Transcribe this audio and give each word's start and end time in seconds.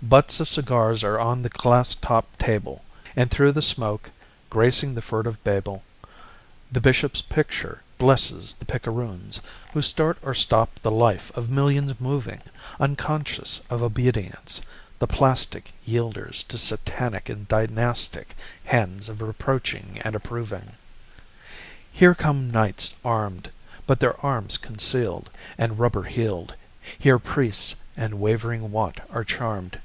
Butts 0.00 0.40
of 0.40 0.48
cigars 0.48 1.04
are 1.04 1.20
on 1.20 1.42
the 1.42 1.48
glass 1.50 1.94
topped 1.94 2.38
table, 2.40 2.82
And 3.14 3.30
through 3.30 3.52
the 3.52 3.62
smoke, 3.62 4.10
gracing 4.50 4.94
the 4.94 5.02
furtive 5.02 5.42
Babel, 5.44 5.84
The 6.72 6.80
bishop's 6.80 7.20
picture 7.22 7.82
blesses 7.98 8.54
the 8.54 8.64
picaroons, 8.64 9.40
Who 9.74 9.82
start 9.82 10.16
or 10.22 10.34
stop 10.34 10.80
the 10.80 10.90
life 10.90 11.30
of 11.36 11.50
millions 11.50 12.00
moving 12.00 12.40
Unconscious 12.80 13.60
of 13.70 13.80
obedience, 13.82 14.60
the 14.98 15.06
plastic 15.06 15.72
Yielders 15.86 16.42
to 16.48 16.58
satanic 16.58 17.28
and 17.28 17.46
dynastic 17.46 18.34
Hands 18.64 19.08
of 19.10 19.22
reproaching 19.22 20.00
and 20.02 20.14
approving. 20.16 20.72
Here 21.92 22.14
come 22.14 22.50
knights 22.50 22.96
armed, 23.04 23.50
But 23.86 23.96
with 23.96 24.00
their 24.00 24.26
arms 24.26 24.56
concealed, 24.58 25.28
And 25.58 25.78
rubber 25.78 26.04
heeled. 26.04 26.54
Here 26.98 27.18
priests 27.20 27.76
and 27.96 28.18
wavering 28.18 28.72
want 28.72 28.98
are 29.10 29.22
charmed. 29.22 29.78